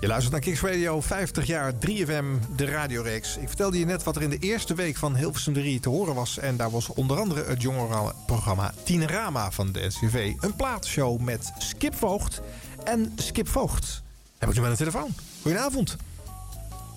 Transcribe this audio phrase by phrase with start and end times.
[0.00, 2.24] Je luistert naar Kicks Radio, 50 jaar 3FM,
[2.56, 3.36] de radioreeks.
[3.36, 6.14] Ik vertelde je net wat er in de eerste week van Hilversum 3 te horen
[6.14, 6.38] was.
[6.38, 10.32] En daar was onder andere het jongerenprogramma Tienerama van de NCV.
[10.40, 12.40] Een plaatshow met Skip Voogd
[12.84, 14.02] en Skip Voogd.
[14.38, 15.14] Heb ik nu met een telefoon.
[15.42, 15.96] Goedenavond.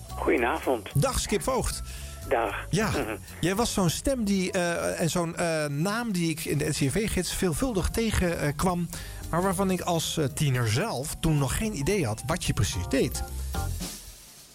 [0.08, 0.88] Goedenavond.
[0.94, 1.82] Dag Skip Voogd.
[2.28, 2.66] Dag.
[2.70, 2.90] Ja,
[3.40, 7.34] jij was zo'n stem die, eh, en zo'n eh, naam die ik in de NCV-gids
[7.34, 8.88] veelvuldig tegenkwam...
[9.32, 12.88] maar waarvan ik als eh, tiener zelf toen nog geen idee had wat je precies
[12.88, 13.22] deed.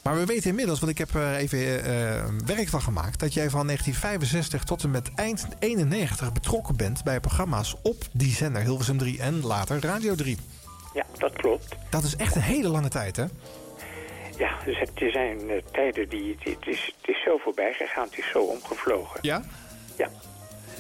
[0.03, 3.19] Maar we weten inmiddels, want ik heb er even eh, werk van gemaakt...
[3.19, 7.03] dat jij van 1965 tot en met eind 91 betrokken bent...
[7.03, 10.37] bij programma's op die zender Hilversum 3 en later Radio 3.
[10.93, 11.75] Ja, dat klopt.
[11.89, 13.25] Dat is echt een hele lange tijd, hè?
[14.37, 16.35] Ja, dus het er zijn eh, tijden die...
[16.39, 19.19] Het, het is, het is zo voorbij gegaan, het is zo omgevlogen.
[19.21, 19.43] Ja?
[19.97, 20.09] Ja.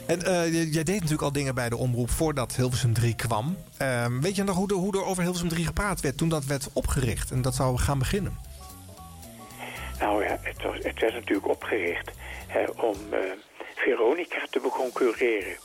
[0.07, 3.57] En eh, jij deed natuurlijk al dingen bij de omroep voordat Hilversum 3 kwam.
[3.77, 6.45] Ehm, weet je nog hoe, de, hoe er over Hilversum 3 gepraat werd toen dat
[6.45, 8.37] werd opgericht en dat zou gaan beginnen?
[9.99, 12.11] Nou ja, het, was, het werd natuurlijk opgericht
[12.47, 13.19] hè, om eh,
[13.75, 15.55] Veronica te beconcurreren.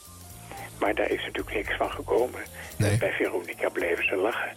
[0.78, 2.40] Maar daar is natuurlijk niks van gekomen.
[2.76, 2.98] Nee.
[2.98, 4.52] Bij Veronica bleven ze lachen.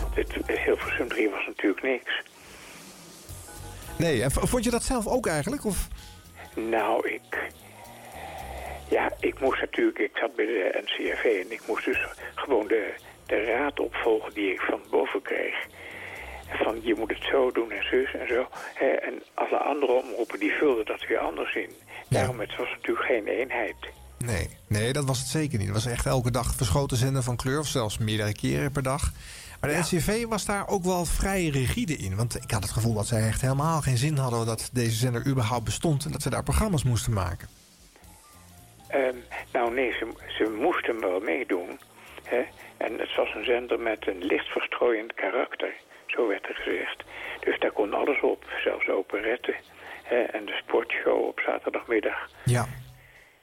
[0.00, 2.22] Want het, Hilversum 3 was natuurlijk niks.
[3.96, 5.64] Nee, en vond je dat zelf ook eigenlijk?
[5.64, 5.88] Of?
[6.54, 7.50] Nou, ik...
[8.90, 9.98] Ja, ik moest natuurlijk...
[9.98, 12.94] Ik zat bij de NCRV en ik moest dus gewoon de,
[13.26, 15.54] de raad opvolgen die ik van boven kreeg.
[16.48, 18.48] Van je moet het zo doen en zus en zo.
[18.74, 21.70] Hè, En alle andere omroepen die vulden dat weer anders in.
[22.08, 23.74] Daarom, het was natuurlijk geen eenheid.
[24.18, 25.66] Nee, nee, dat was het zeker niet.
[25.66, 29.12] Het was echt elke dag verschoten zender van kleur, of zelfs meerdere keren per dag.
[29.60, 29.82] Maar de Ja.
[29.82, 32.16] NCV was daar ook wel vrij rigide in.
[32.16, 35.26] Want ik had het gevoel dat zij echt helemaal geen zin hadden dat deze zender
[35.26, 37.48] überhaupt bestond en dat ze daar programma's moesten maken.
[38.88, 39.16] Ehm,
[39.52, 40.06] nou nee, ze,
[40.38, 41.78] ze moesten wel meedoen.
[42.24, 42.42] Hè?
[42.76, 45.72] En het was een zender met een licht verstrooiend karakter.
[46.06, 47.04] Zo werd er gezegd.
[47.40, 49.54] Dus daar kon alles op, zelfs operetten.
[50.02, 50.16] Hè?
[50.16, 52.28] En de sportshow op zaterdagmiddag.
[52.44, 52.66] Ja.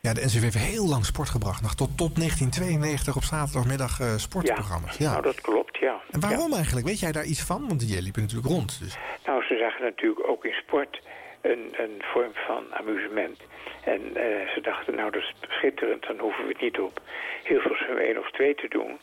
[0.06, 1.62] Ja, de NCV heeft heel lang sport gebracht.
[1.62, 4.98] Nog tot, tot 1992 op zaterdagmiddag eh, sportprogramma's.
[4.98, 5.12] Ja.
[5.12, 6.02] nou dat klopt, ja.
[6.12, 6.86] En waarom eigenlijk?
[6.86, 7.68] Weet jij daar iets van?
[7.68, 8.80] Want jij liep er natuurlijk rond.
[8.80, 8.98] Dus.
[9.26, 11.02] Nou, ze zagen natuurlijk ook in sport
[11.42, 13.40] een, een vorm van amusement.
[13.84, 17.02] En eh, ze dachten, nou dat is schitterend, dan hoeven we het niet op
[17.44, 19.00] Hilversum 1 of 2 te doen.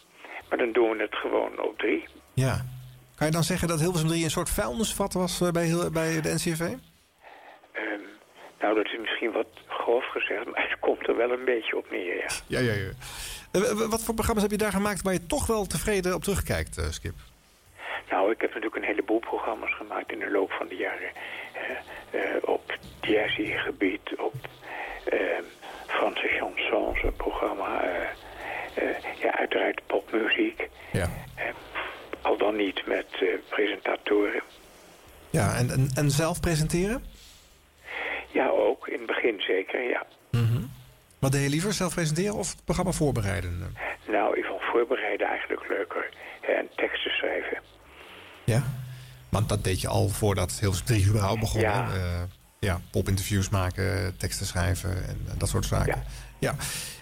[0.48, 2.04] Maar dan doen we het gewoon op 3.
[2.34, 2.65] Ja.
[3.16, 6.20] Kan je dan zeggen dat Hilversum 3 een soort vuilnisvat was eh, bij, heel- bij
[6.20, 6.60] de NCV?
[6.60, 8.00] Ehm,
[8.60, 11.91] nou, dat is misschien wat grof gezegd, maar het komt er wel een beetje op
[11.91, 12.26] neer, ja.
[12.47, 12.91] Ja, ja, ja.
[13.53, 16.87] Eh, wat voor programma's heb je daar gemaakt waar je toch wel tevreden op terugkijkt,
[16.91, 17.14] Skip?
[18.10, 21.10] Nou, ik heb natuurlijk een heleboel programma's gemaakt in de loop van de jaren.
[21.68, 24.34] Eh, eh, op jazzy-gebied, op
[25.04, 25.18] eh,
[25.86, 27.82] Franse chansons, een programma.
[27.82, 30.68] eh, ja, uiteraard popmuziek.
[30.92, 31.10] Ja.
[32.22, 33.06] Al dan niet met
[33.48, 34.42] presentatoren.
[35.30, 37.04] Ja, en, en, en zelf presenteren?
[38.32, 38.88] Ja, ook.
[38.88, 40.06] In het begin zeker, ja.
[41.18, 43.76] Wat deed je liever, zelf presenteren of het programma voorbereiden?
[44.08, 46.08] Nou, ik vond voorbereiden eigenlijk leuker.
[46.40, 47.58] En teksten schrijven.
[48.44, 48.62] Ja?
[49.34, 51.60] Want dat deed je al voordat Hilversum 3 überhaupt begon.
[51.60, 51.88] Ja.
[51.94, 52.22] Eh,
[52.60, 56.03] ja, popinterviews maken, teksten schrijven en eh, dat soort zaken.
[56.41, 56.54] Ja.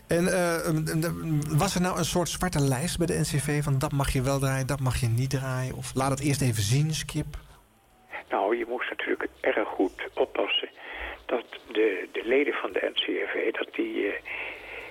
[0.08, 4.12] En eh, was er nou een soort zwarte lijst bij de NCV van dat mag
[4.12, 5.74] je wel draaien, dat mag je niet draaien?
[5.76, 7.26] Of laat het eerst even zien, Skip?
[8.28, 10.68] Nou, je moest natuurlijk erg goed oppassen
[11.26, 14.14] dat de, de leden van de NCRV, dat die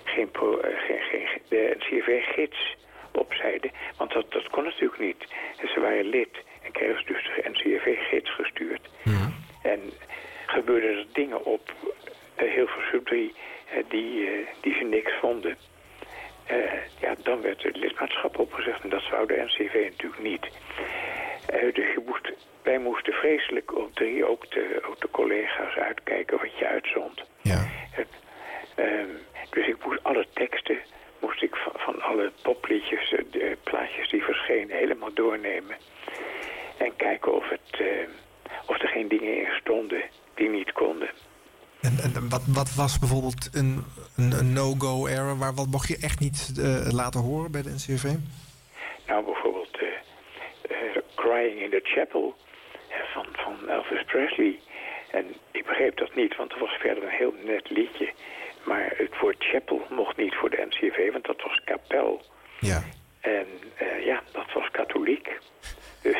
[0.03, 2.75] geen, pro, geen, geen, de NCRV-gids
[3.11, 3.71] opzeiden.
[3.97, 5.23] Want dat, dat kon natuurlijk niet.
[5.73, 8.89] Ze waren lid en kregen ze dus de NCRV-gids gestuurd.
[9.61, 9.79] En
[10.45, 11.73] gebeurden er dingen op
[12.41, 13.33] uh, Hilversum 3
[13.71, 15.57] eh, die, eh, die ze niks vonden.
[16.45, 16.57] Eh,
[17.01, 20.47] ja, dan werd het lidmaatschap opgezegd en dat zou de NCV natuurlijk niet.
[21.45, 22.31] Eh, dus je moest,
[22.63, 27.23] wij moesten vreselijk op drie ook de, ook de collega's uitkijken wat je uitzond.
[27.41, 27.67] Ja.
[28.75, 29.09] Ehm,
[29.49, 30.77] dus ik moest alle teksten,
[31.19, 35.75] moest ik van, van alle popliedjes, eh, de plaatjes die verschenen, helemaal doornemen.
[36.79, 38.07] En kijken of, het, eh,
[38.65, 40.01] of er geen dingen in stonden
[40.35, 41.09] die niet konden.
[41.81, 43.83] En, en wat, wat was bijvoorbeeld een,
[44.15, 45.35] een, een no-go era?
[45.35, 48.03] Waar, wat mocht je echt niet eh, laten horen bij de NCRV?
[49.07, 50.77] Nou, bijvoorbeeld eh,
[51.15, 52.35] Crying in the Chapel
[53.13, 54.59] van, van Elvis Presley.
[55.11, 58.13] En ik begreep dat niet, want het was verder een heel net liedje.
[58.65, 62.21] Maar het woord chapel mocht niet voor de NCV, want dat was kapel.
[62.59, 62.83] Ja.
[63.19, 63.47] En
[64.03, 65.37] ja, dat was katholiek.
[66.01, 66.17] Dus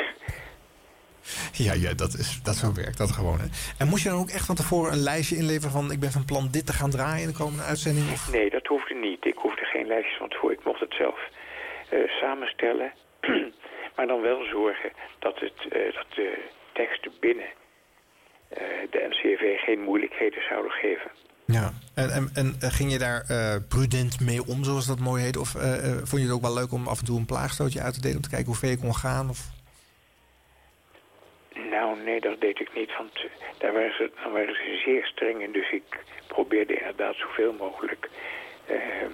[1.66, 3.40] Ja, ja dat, is, dat zo werkt dat gewoon.
[3.40, 3.48] Hè.
[3.78, 5.92] En moest je dan ook echt van tevoren een lijstje inleveren van...
[5.92, 8.12] ik ben van plan dit te gaan draaien in de komende uitzending?
[8.12, 8.32] Of?
[8.32, 9.26] nee, dat hoefde niet.
[9.26, 10.58] Ik hoefde geen lijstjes van tevoren.
[10.58, 11.20] Ik mocht het zelf
[11.90, 12.92] eh, samenstellen.
[13.96, 16.44] Maar dan wel zorgen dat, het, eh, dat de
[16.74, 17.50] teksten binnen
[18.50, 21.12] eh, de NCV geen moeilijkheden zouden geven.
[21.46, 25.38] Ja, en, en, en ging je daar uh, prudent mee om, zoals dat mooi heet?
[25.38, 25.62] Of uh,
[26.04, 28.16] vond je het ook wel leuk om af en toe een plaagstootje uit te delen...
[28.16, 29.30] om te kijken hoe ver je kon gaan?
[29.30, 29.40] Of?
[32.04, 33.26] Nee, dat deed ik niet, want
[33.58, 35.52] daar waren ze, dan waren ze zeer streng in.
[35.52, 35.84] Dus ik
[36.28, 38.10] probeerde inderdaad zoveel mogelijk
[38.68, 39.12] ehm,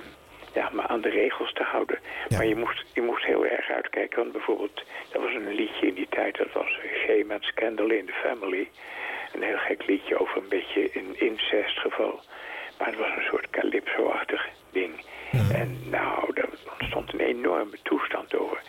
[0.54, 2.00] ja, me aan de regels te houden.
[2.28, 2.38] Ja.
[2.38, 4.84] Maar je moest, je moest heel erg uitkijken, want bijvoorbeeld...
[5.12, 8.70] dat was een liedje in die tijd, dat was Shame and Scandal in the Family...
[9.34, 12.22] Een heel gek liedje over een beetje een incestgeval.
[12.78, 15.06] Maar het was een soort calypso-achtig ding.
[15.32, 16.50] En nou, er
[16.80, 18.62] ontstond een enorme toestand over.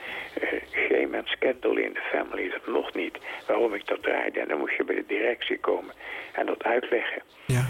[0.42, 0.48] Uh,
[0.88, 3.18] shame and scandal in the family, dat mocht niet.
[3.46, 4.40] Waarom ik dat draaide.
[4.40, 5.94] En dan moest je bij de directie komen
[6.32, 7.22] en dat uitleggen.
[7.46, 7.64] Ja.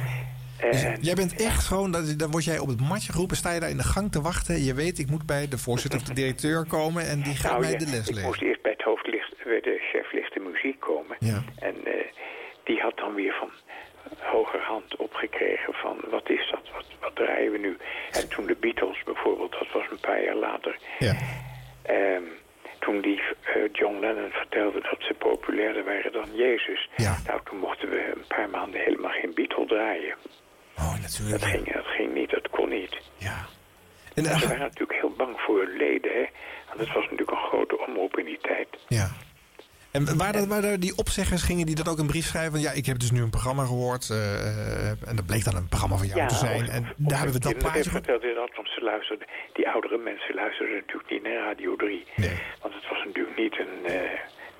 [0.71, 3.71] Dus jij bent echt gewoon, dan word jij op het matje geroepen, sta je daar
[3.71, 4.65] in de gang te wachten.
[4.65, 7.63] Je weet, ik moet bij de voorzitter of de directeur komen en die gaat nou,
[7.63, 8.23] mij ja, de les leren.
[8.23, 11.17] Ik moest eerst bij het hoofdlicht, bij de chef lichte muziek komen.
[11.19, 11.43] Ja.
[11.59, 11.93] En uh,
[12.65, 13.51] die had dan weer van
[14.19, 17.77] hogerhand opgekregen van wat is dat, wat, wat draaien we nu?
[18.13, 20.79] En toen de Beatles bijvoorbeeld, dat was een paar jaar later.
[20.99, 21.17] Ja.
[21.91, 22.29] Um,
[22.79, 26.89] toen die uh, John Lennon vertelde dat ze populairder waren dan Jezus.
[26.97, 27.17] Ja.
[27.27, 30.15] Nou, toen mochten we een paar maanden helemaal geen Beatle draaien.
[30.79, 31.41] Oh, natuurlijk.
[31.41, 32.97] Dat ging, dat ging niet, dat kon niet.
[33.17, 33.47] Ja.
[34.15, 36.27] En, en ze waren natuurlijk heel bang voor hun leden, hè.
[36.67, 38.69] Want het was natuurlijk een grote omroep in die tijd.
[38.89, 39.09] Ja.
[39.97, 42.53] En waren, waren die opzeggers, gingen die dat ook een brief schrijven?
[42.53, 44.09] Van, ja, ik heb dus nu een programma gehoord.
[44.13, 46.63] Uh, en dat bleek dan een programma van jou ja, te zijn.
[46.63, 47.91] Of, en of daar hebben we dat plaatje
[48.79, 52.05] ze luisterden, die oudere mensen luisterden natuurlijk niet naar Radio 3.
[52.17, 52.37] Nee.
[52.63, 53.93] Want het was natuurlijk niet een, uh,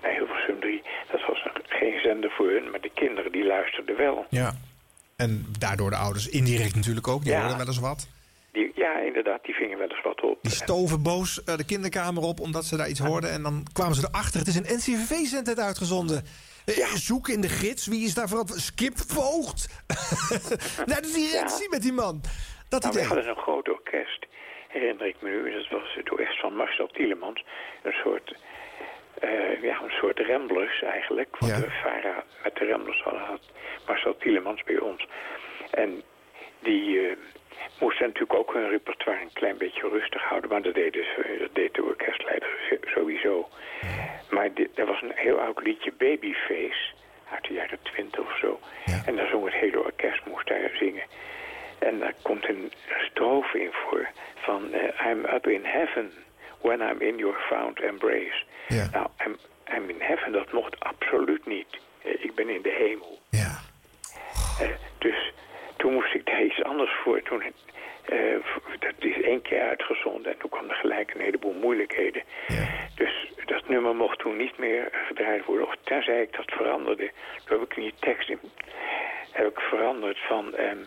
[0.03, 0.83] naar Hilversum 3.
[1.13, 4.27] Dat was een, geen zender voor hun, maar de kinderen die luisterden wel.
[4.31, 4.49] Ja.
[5.17, 7.23] En daardoor de ouders indirect natuurlijk ook.
[7.23, 7.39] Die Ja.
[7.39, 8.09] hoorden wel eens wat.
[8.57, 10.39] Die, ja, inderdaad, die vingen wel eens wat op.
[10.43, 13.31] Die stoven boos uh, de kinderkamer op omdat ze daar iets hoorden.
[13.31, 14.39] En dan kwamen ze erachter.
[14.39, 16.25] Het is een NCVV-zendheid uitgezonden.
[16.67, 16.87] Uh, Ja.
[16.97, 17.87] Zoek in de gids.
[17.87, 18.47] Wie is daar vooral?
[18.49, 19.61] Skip Voogd.
[20.91, 21.69] Naar de directie Ja.
[21.71, 22.21] met die man.
[22.69, 24.27] Dat Nou, we hadden een groot orkest,
[24.69, 25.53] herinner ik me nu.
[25.53, 27.45] Dat was het orkest van Marcel Tielemans.
[27.83, 28.37] Een soort,
[29.21, 31.37] eh, ja, een soort Ramblers eigenlijk.
[31.39, 31.59] Want Ja.
[31.61, 33.41] de Vara met de Ramblers hadden had
[33.87, 35.07] Marcel Tielemans bij ons.
[35.71, 36.03] En
[36.59, 37.17] die eh,
[37.81, 40.51] moesten natuurlijk ook hun repertoire een klein beetje rustig houden.
[40.51, 41.09] Maar dat deed, dus,
[41.39, 42.49] dat deed de orkestleider
[42.87, 43.49] sowieso.
[44.31, 46.93] Maar dit, er was een heel oud liedje, Babyface,
[47.31, 48.61] uit de jaren twintig of zo.
[48.85, 49.03] Ja.
[49.07, 51.05] En daar zong het hele orkest, moest daar zingen.
[51.79, 52.73] En daar komt een
[53.11, 56.13] strofe in voor van eh, I'm up in heaven
[56.61, 58.45] when I'm in your fond embrace.
[58.69, 58.89] Ja.
[58.93, 59.37] Nou, I'm,
[59.77, 61.79] I'm in heaven, dat mocht absoluut niet.
[62.03, 63.19] Eh, ik ben in de hemel.
[63.31, 63.61] Ja.
[65.87, 67.23] Toen moest ik daar iets anders voor.
[67.23, 68.19] Toen, eh,
[68.79, 72.23] dat is één keer uitgezonden en toen kwam er gelijk een heleboel moeilijkheden.
[72.47, 72.67] Ja.
[72.95, 75.67] Dus dat nummer mocht toen niet meer gedraaid worden.
[75.67, 77.11] Of tenzij ik dat veranderde.
[77.45, 78.39] Toen heb ik die tekst in,
[79.33, 80.55] heb ik veranderd van...
[80.55, 80.79] ehm,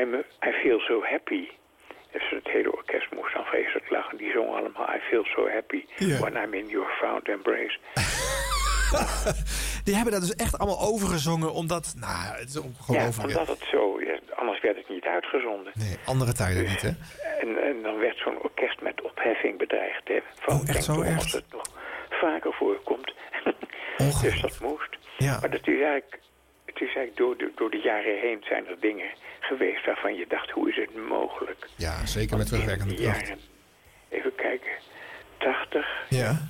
[0.00, 0.14] I'm,
[0.48, 1.48] I feel so happy.
[2.12, 4.16] Dus het hele orkest moest dan vreselijk lachen.
[4.18, 6.18] Die zongen allemaal I feel so happy Ja.
[6.18, 7.78] when I'm in your fond embrace.
[9.84, 11.52] Die hebben dat dus echt allemaal overgezongen.
[11.52, 13.28] Omdat, nou, het is Ja, ongelooflijk.
[13.28, 14.00] omdat het zo...
[14.00, 14.13] ja,
[14.44, 15.72] anders werd het niet uitgezonden.
[15.74, 16.92] Nee, andere tijden niet, hè?
[17.40, 20.08] En, en dan werd zo'n orkest met opheffing bedreigd.
[20.08, 21.16] Hè, van, Oh, echt zo erg?
[21.18, 21.62] Als het nog
[22.10, 23.12] vaker voorkomt.
[24.22, 24.96] dus dat moest.
[25.18, 25.38] Ja.
[25.40, 26.18] Maar dat is eigenlijk,
[26.64, 30.26] het is eigenlijk door, de, door de jaren heen zijn er dingen geweest waarvan je
[30.28, 31.68] dacht, hoe is het mogelijk?
[31.76, 33.26] Ja, zeker met In terugwerkende kracht.
[33.26, 33.40] jaren,
[34.08, 34.72] even kijken,
[35.38, 36.48] 80 Ja.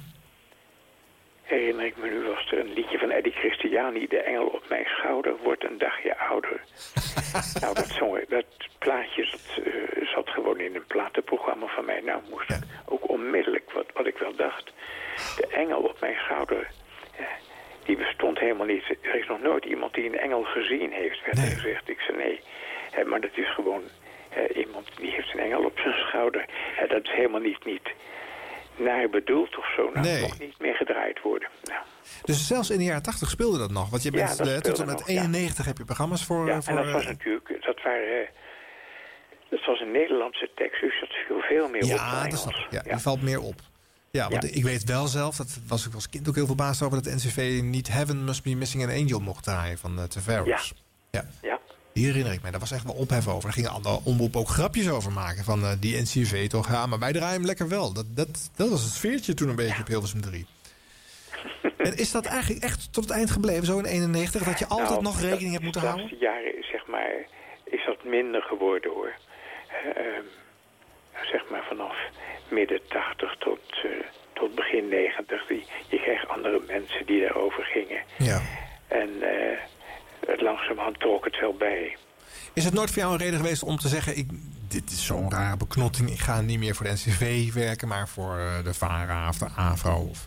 [1.44, 4.84] Herinner ik me nu, was er een liedje van Eddie Christiani, De Engel op mijn
[4.86, 6.60] schouder wordt een dagje ouder.
[7.60, 8.44] nou, dat, zong, dat
[8.78, 9.22] plaatje
[9.64, 12.00] eh, zat gewoon in een platenprogramma van mij.
[12.00, 14.72] Nou, moest ik ook onmiddellijk, wat, wat ik wel dacht,
[15.36, 16.68] De Engel op mijn schouder,
[17.84, 18.84] die bestond helemaal niet.
[19.02, 21.52] Er is nog nooit iemand die een engel gezien heeft, werd er Nee.
[21.54, 21.88] gezegd.
[21.88, 22.40] Ik zei nee,
[23.04, 23.82] maar dat is gewoon
[24.54, 26.44] iemand die heeft een engel op zijn schouder.
[26.88, 27.88] Dat is helemaal niet, niet
[28.76, 29.82] naar bedoeld of zo.
[29.82, 30.12] Nou, Nee.
[30.12, 31.48] het mocht niet meer gedraaid worden.
[31.62, 31.80] Nou,
[32.24, 33.90] Dus zelfs in de jaren 80 speelde dat nog.
[33.90, 35.20] Want je Ja, bent dat eh, tot en met nog, ja.
[35.20, 36.46] 91 heb je programma's voor.
[36.46, 38.28] ja, voor en dat was eh, natuurlijk, dat waren, eh,
[39.50, 42.40] dat was een Nederlandse tekst, dus dat viel veel meer op dan ja, dat Engels.
[42.40, 42.66] snap ik.
[42.70, 42.92] Ja, Ja.
[42.92, 43.60] Die valt meer op.
[44.10, 44.48] Ja, want Ja.
[44.54, 47.02] ik weet wel zelf, dat was ik als kind ook heel verbaasd over...
[47.02, 50.72] dat de NCV niet Heaven Must Be Missing an Angel mocht draaien van uh, Tavares.
[51.10, 51.24] Ja.
[51.42, 51.58] ja.
[51.94, 52.50] Die herinner ik me.
[52.50, 53.42] Daar was echt wel ophef over.
[53.42, 55.44] Daar gingen andere omroepen ook grapjes over maken.
[55.44, 57.92] Van eh, die NCV toch, ja, maar wij draaien hem lekker wel.
[57.92, 60.46] Dat, dat, dat was het sfeertje toen een beetje op Hilversum 3.
[61.76, 64.42] en is dat eigenlijk echt tot het eind gebleven, zo in 91...
[64.44, 66.06] dat je altijd Nou, nog rekening dat- hebt moeten de houden?
[66.06, 67.12] laatste jaren, zeg maar,
[67.64, 69.12] is dat minder geworden, hoor.
[69.68, 70.24] Eh, ehm,
[71.32, 71.96] zeg maar vanaf
[72.48, 73.90] midden 80 tot eh,
[74.32, 75.46] tot begin negentig.
[75.46, 78.02] Die- Je kreeg andere mensen die daarover gingen.
[78.18, 78.40] Ja.
[78.88, 79.10] En
[80.54, 81.96] langzamerhand trok het wel bij.
[82.52, 84.16] Is het nooit voor jou een reden geweest om te zeggen...
[84.16, 84.28] Ik,
[84.68, 87.88] dit is zo'n rare beknotting, ik ga niet meer voor de NCV werken...
[87.88, 90.06] maar voor eh, de VARA of de AVRO?
[90.10, 90.26] Of...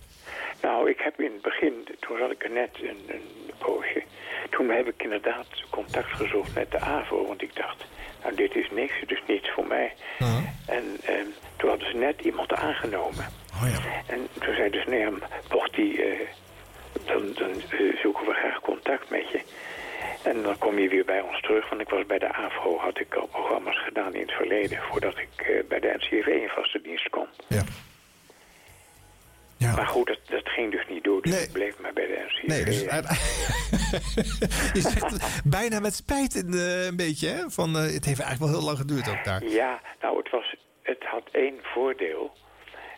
[0.62, 4.04] Nou, ik heb in het begin, toen zat ik er net een, een poosje.
[4.50, 7.28] Toen heb ik inderdaad contact gezocht met de AVO.
[7.28, 7.86] Want ik dacht,
[8.24, 9.94] nou dit is niks, het is niets voor mij.
[10.20, 10.44] Uh-huh.
[10.66, 11.16] En eh,
[11.58, 13.26] toen hadden ze net iemand aangenomen.
[13.54, 14.14] Oh ja.
[14.14, 15.08] En toen zeiden ze, nee,
[15.52, 16.28] mocht die, eh,
[17.06, 19.42] dan, dan eh, zoeken we graag contact met je.
[20.24, 23.00] En dan kom je weer bij ons terug, want ik was bij de AVRO, had
[23.00, 26.82] ik al programma's gedaan in het verleden, voordat ik eh, bij de NCV in vaste
[26.82, 27.28] dienst kwam.
[27.48, 27.64] Ja.
[29.60, 29.86] Maar Ja.
[29.86, 31.44] goed, dat, dat ging dus niet door, dus Nee.
[31.44, 32.48] ik bleef maar bij de NCV.
[32.48, 32.80] Nee, dus
[34.74, 37.50] je zegt bijna met spijt in de, een beetje, hè?
[37.50, 39.44] Van, eh, het heeft eigenlijk wel heel lang geduurd ook daar.
[39.44, 42.34] Ja, nou, het, was, het had één voordeel.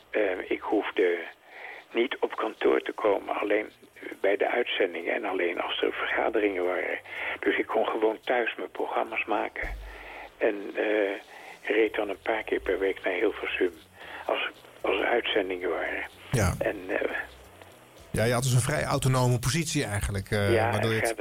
[0.09, 0.21] Eh,
[0.51, 1.17] ik hoefde
[1.93, 3.71] niet op kantoor te komen, alleen
[4.21, 6.99] bij de uitzendingen en alleen als er vergaderingen waren.
[7.39, 9.69] Dus ik kon gewoon thuis mijn programma's maken.
[10.37, 11.13] En eh,
[11.63, 13.73] reed dan een paar keer per week naar Hilversum
[14.25, 14.49] als,
[14.81, 16.03] als er uitzendingen waren.
[16.31, 16.53] Ja.
[16.59, 17.09] En eh,
[18.11, 20.31] ja, je had dus een vrij autonome positie eigenlijk.
[20.31, 21.15] eh, ja, waardoor je, het.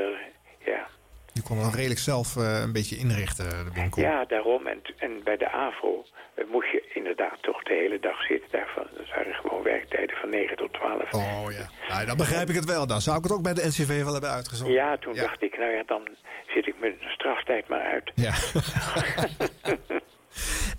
[1.38, 4.02] Je kon het redelijk zelf eh, een beetje inrichten, de winkel.
[4.02, 4.66] Ja, daarom.
[4.66, 6.04] En, en bij de AVRO
[6.34, 8.48] eh, moest je inderdaad toch de hele dag zitten.
[8.50, 11.12] Daarvan, dat waren gewoon werktijden van 9 tot 12.
[11.12, 11.66] Oh ja.
[11.88, 12.86] Nou, dan begrijp ik het wel.
[12.86, 14.70] Dan zou ik het ook bij de NCV wel hebben uitgezocht.
[14.70, 15.22] Ja, toen Ja.
[15.22, 16.08] dacht ik, nou ja, dan
[16.54, 18.10] zit ik mijn straftijd maar uit.
[18.14, 18.34] Ja.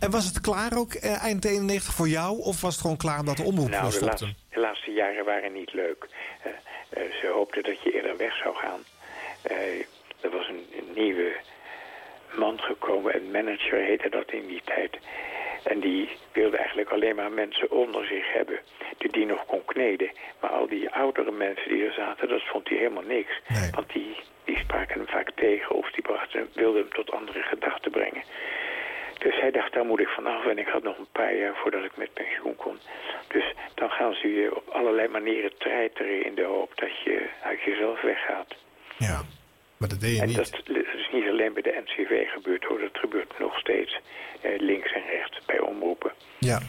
[0.04, 2.40] en was het klaar ook eh, eind 91 voor jou?
[2.42, 5.54] Of was het gewoon klaar omdat de omroep nou, de laatste, de laatste jaren waren
[5.54, 6.08] niet leuk.
[6.44, 6.52] Eh,
[6.90, 8.80] eh, ze hoopten dat je eerder weg zou gaan.
[9.42, 9.56] Eh,
[10.22, 11.36] er was een, een nieuwe
[12.36, 14.98] man gekomen, een manager heette dat in die tijd.
[15.64, 18.60] En die wilde eigenlijk alleen maar mensen onder zich hebben
[18.98, 20.12] die die nog kon kneden.
[20.40, 23.40] Maar al die oudere mensen die er zaten, dat vond hij helemaal niks.
[23.48, 23.70] Nee.
[23.72, 27.92] Want die, die spraken hem vaak tegen of die brachten, wilden hem tot andere gedachten
[27.92, 28.24] brengen.
[29.18, 30.46] Dus hij dacht, daar moet ik vanaf.
[30.46, 32.80] En ik had nog een paar jaar voordat ik met pensioen kon.
[33.28, 37.62] Dus dan gaan ze je op allerlei manieren treiteren in de hoop dat je uit
[37.62, 38.56] jezelf weggaat.
[38.98, 39.22] Ja,
[39.80, 40.36] maar dat deed je En niet.
[40.38, 40.54] dat,
[40.96, 42.80] is niet alleen bij de NCV gebeurd hoor.
[42.80, 44.00] Dat gebeurt nog steeds
[44.42, 46.12] eh, links en rechts bij omroepen.
[46.40, 46.60] Ja.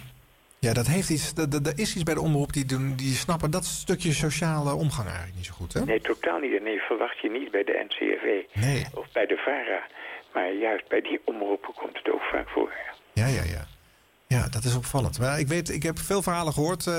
[0.58, 1.32] Ja, dat heeft iets.
[1.36, 5.36] Er is iets bij de omroep die, doen, die snappen dat stukje sociale omgang eigenlijk
[5.36, 5.84] niet zo goed, hè?
[5.84, 6.56] Nee, totaal niet.
[6.56, 8.24] En nee, verwacht je niet bij de NCV
[8.64, 8.86] Nee.
[8.94, 9.86] of bij de VARA.
[10.34, 12.72] Maar juist bij die omroepen komt het ook vaak voor.
[13.12, 13.66] Ja, ja, ja.
[14.50, 15.18] Dat is opvallend.
[15.18, 16.86] Maar ik weet, ik heb veel verhalen gehoord.
[16.86, 16.94] eh,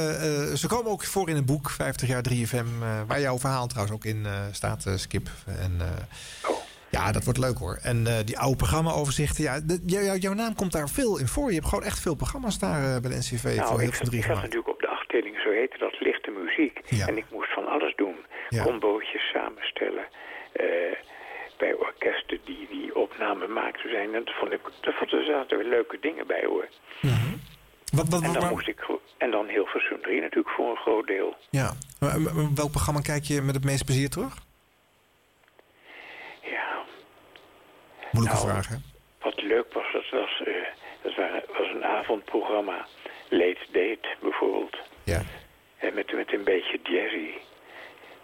[0.50, 3.68] eh, ze komen ook voor in een boek, 50 jaar 3FM, eh, waar jouw verhaal
[3.68, 5.28] trouwens ook in eh, staat, Skip.
[5.46, 5.80] En,
[6.50, 6.56] Oh.
[6.90, 7.80] ja, dat wordt leuk hoor.
[7.84, 11.48] En die oude programma-overzichten, ja, de- jou- jou- jouw naam komt daar veel in voor.
[11.50, 14.06] Je hebt gewoon echt veel programma's daar bij de NCV voor Nou, heel ik, veel
[14.08, 14.54] drie ik zat gemaakt.
[14.54, 16.80] natuurlijk op de afdeling, zo heette dat, lichte muziek.
[16.86, 17.08] Ja.
[17.08, 18.16] En ik moest van alles doen.
[18.50, 18.64] Ja.
[18.64, 20.06] Combootjes samenstellen.
[21.64, 24.16] Bij orkesten die, die opnamen maakten zijn.
[24.16, 26.68] En dat vond ik, dat vond, er zaten weer leuke dingen bij hoor.
[27.98, 28.80] Wat, wat, En wat, dan moest ik
[29.18, 31.36] en dan Hilversum 3 natuurlijk voor een groot deel.
[31.50, 31.74] ja.
[32.56, 34.34] Welk programma kijk je met het meeste plezier terug?
[36.42, 36.68] Ja,
[38.12, 38.76] Moeilijke Nou, vraag, hè?
[39.22, 40.54] wat leuk was, dat was, eh,
[41.02, 41.14] dat
[41.58, 42.86] was een avondprogramma.
[43.30, 44.78] Late Date bijvoorbeeld.
[45.04, 45.22] Ja.
[45.78, 47.30] En met, met een beetje jazzy,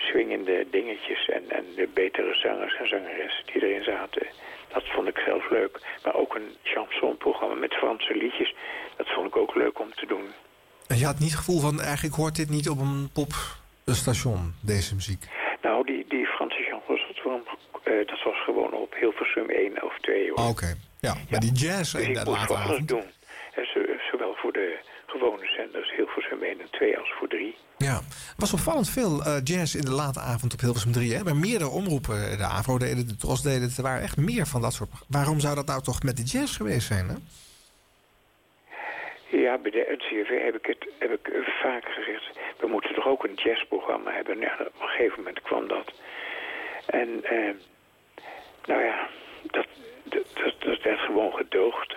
[0.10, 4.28] swingende dingetjes en, en de betere zangers en zangeressen die erin zaten.
[4.74, 5.80] Dat vond ik zelf leuk.
[6.04, 8.56] Maar ook een chansonprogramma met Franse liedjes.
[8.98, 10.26] Dat vond ik ook leuk om te doen.
[10.88, 14.96] En je had niet het gevoel van, eigenlijk hoort dit niet op een popstation, deze
[14.96, 15.24] muziek.
[15.62, 17.40] Nou, die, die Franse chansons, dat, was,
[17.84, 20.28] eh, dat was gewoon op Hilversum 1 of 2.
[20.30, 20.38] Hoor.
[20.38, 20.76] Ah, Oké.
[21.00, 22.88] Ja, maar die jazz dus in ik de alles avond.
[22.88, 23.04] doen.
[23.56, 27.56] En zo- zowel voor de gewone zenders Hilversum 1 en 2 als voor 3.
[27.78, 31.14] Ja, er was opvallend veel eh, jazz in de late avond op Hilversum 3.
[31.14, 31.24] Hè?
[31.24, 33.70] Bij meerdere omroepen, de AVRO deden, de TROS deden.
[33.78, 34.90] Er waren echt meer van dat soort...
[35.10, 37.16] Waarom zou dat nou toch met de jazz geweest zijn, hè?
[39.30, 42.40] Ja, bij de NCRV heb ik het heb ik eh, vaak gezegd.
[42.60, 44.40] We moeten toch ook een jazzprogramma hebben.
[44.40, 45.94] Ja, op een gegeven moment kwam dat.
[46.86, 47.54] En eh,
[48.66, 49.08] nou ja,
[49.52, 49.68] dat,
[50.04, 51.96] dat, dat, dat werd gewoon gedoogd.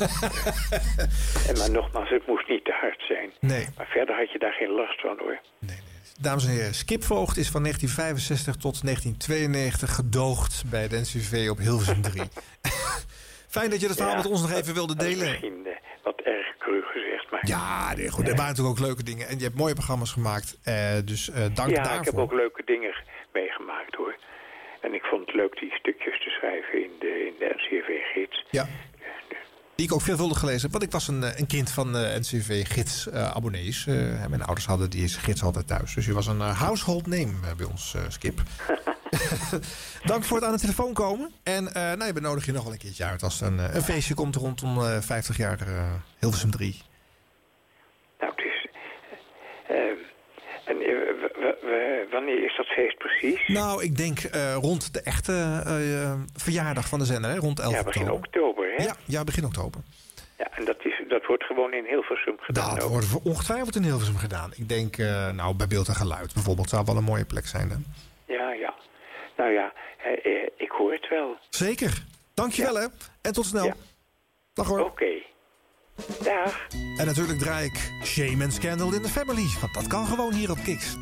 [1.48, 3.30] en maar nogmaals, het moest niet te hard zijn.
[3.40, 3.66] Nee.
[3.76, 5.40] Maar verder had je daar geen last van hoor.
[5.58, 5.98] nee, nee.
[6.20, 11.58] Dames en heren, Skip Voogd is van 1965 tot 1992 gedoogd bij de NCV op
[11.58, 12.22] Hilversum 3.
[13.56, 15.28] Fijn dat je dat verhaal Ja, met ons nog even wilde delen.
[15.30, 17.46] misschien eh, wat erg cru gezegd, maar...
[17.46, 18.28] Ja, nee, goed.
[18.28, 19.28] Er waren natuurlijk ook leuke dingen.
[19.28, 20.58] En je hebt mooie programma's gemaakt.
[20.64, 22.00] Eh, dus eh, dank ja, daarvoor.
[22.00, 22.94] ik heb ook leuke dingen
[23.32, 24.16] meegemaakt hoor.
[24.80, 28.46] En ik vond het leuk die stukjes te schrijven in de, in de NCRV-gids.
[28.50, 28.66] Ja.
[29.80, 30.70] Die ik ook veelvuldig gelezen heb.
[30.70, 33.84] Want ik was een, een kind van NCV-gids-abonnees.
[34.28, 35.94] mijn ouders hadden die gids altijd thuis.
[35.94, 38.40] Dus je was een household name bij ons, Skip.
[40.10, 41.32] Dank voor het aan de telefoon komen.
[41.42, 43.82] En uh, nou, we nodigen je nog wel een keertje uit als er een, een
[43.82, 45.58] feestje komt rondom uh, 50 jaar
[46.18, 46.82] Hilversum 3.
[48.18, 48.68] Nou, dus...
[50.64, 50.76] en
[52.10, 53.48] wanneer is dat feest precies?
[53.48, 57.36] Nou, ik denk uh, rond de echte uh, verjaardag van de zender, hè?
[57.36, 58.59] rond 11 ja, begin oktober.
[58.70, 59.00] Oktober hè?
[59.08, 59.80] Ja, ja, begin oktober.
[60.38, 62.78] Ja, en dat, is, dat wordt gewoon in Hilversum gedaan?
[62.78, 64.50] Dat wordt ongetwijfeld in Hilversum gedaan.
[64.54, 67.70] Ik denk, uh, nou, bij beeld en geluid bijvoorbeeld, zou wel een mooie plek zijn.
[67.70, 67.76] Hè?
[68.34, 68.74] Ja, ja.
[69.36, 69.72] Nou ja,
[70.56, 71.36] ik hoor het wel.
[71.50, 72.04] Zeker.
[72.34, 72.80] Dankjewel, ja.
[72.80, 72.86] hè.
[73.22, 73.64] En tot snel.
[73.64, 73.74] Ja.
[74.52, 74.80] Dag hoor.
[74.80, 74.90] Oké.
[74.90, 75.26] Okay.
[76.22, 76.66] Dag.
[76.98, 79.46] En natuurlijk draai ik Shame and Scandal in the Family.
[79.60, 80.96] Want dat kan gewoon hier op Kiks.